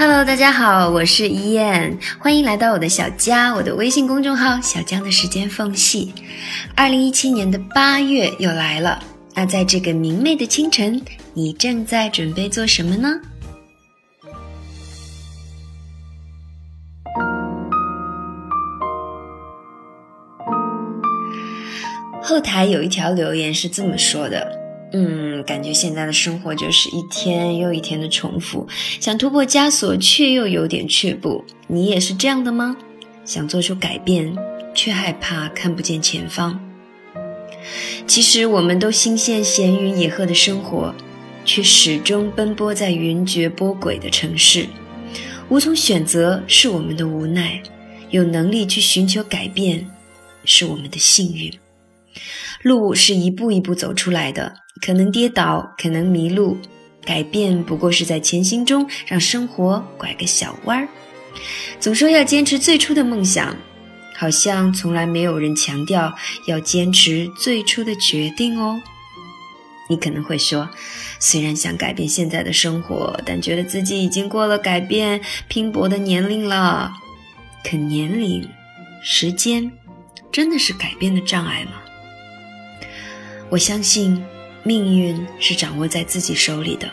[0.00, 6.14] Hello，大家好，我是伊燕，欢迎来到我的小家，我的微信公众号“小江的时间缝隙”。
[6.76, 9.02] 二零一七年的八月又来了，
[9.34, 11.02] 那在这个明媚的清晨，
[11.34, 13.20] 你正在准备做什么呢？
[22.22, 24.57] 后台有一条留言是这么说的。
[24.92, 28.66] 嗯，感觉现在的生活就是一天又一天的重复，
[28.98, 31.44] 想突破枷锁，却又有点却步。
[31.66, 32.76] 你也是这样的吗？
[33.24, 34.34] 想做出改变，
[34.74, 36.58] 却害怕看不见前方。
[38.06, 40.94] 其实，我们都心羡闲云野鹤的生活，
[41.44, 44.66] 却始终奔波在云谲波诡的城市，
[45.50, 47.62] 无从选择是我们的无奈，
[48.08, 49.86] 有能力去寻求改变，
[50.46, 51.52] 是我们的幸运。
[52.62, 54.54] 路是一步一步走出来的。
[54.80, 56.56] 可能跌倒，可能迷路，
[57.04, 60.88] 改变不过是在前行中让生活拐个小弯儿。
[61.80, 63.56] 总说要坚持最初的梦想，
[64.14, 66.14] 好像从来没有人强调
[66.46, 68.80] 要坚持最初的决定哦。
[69.90, 70.68] 你可能会说，
[71.18, 76.92] 虽然想改变现在的生活，但觉得自己已经过了改变拼搏的年龄了。
[77.64, 78.48] 可年龄、
[79.02, 79.72] 时间，
[80.30, 81.72] 真的是改变的障碍吗？
[83.50, 84.22] 我相信。
[84.64, 86.90] 命运是掌握在自己手里的。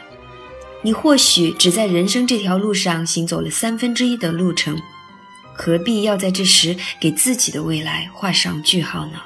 [0.81, 4.79] 你或许只在人生这条路上行走了三分之一的路程，
[5.53, 9.19] 何必要在这时给自己的未来画上句号呢？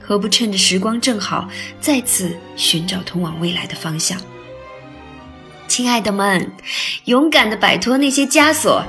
[0.00, 1.48] 何不趁着时光正好，
[1.80, 4.20] 再次寻找通往未来的方向？
[5.66, 6.52] 亲爱的们，
[7.06, 8.84] 勇敢地摆脱那些枷锁，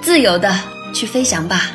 [0.00, 0.58] 自由地
[0.94, 1.72] 去飞翔吧！